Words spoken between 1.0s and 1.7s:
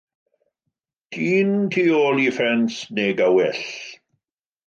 Dyn y